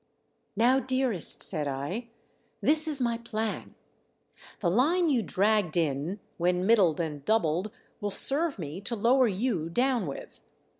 [0.55, 2.09] "Now, dearest," said I,"
[2.59, 3.75] this is my plan:
[4.59, 9.69] the line you dragged in, when middled and doubled, will serve me to lower you
[9.69, 10.39] down with.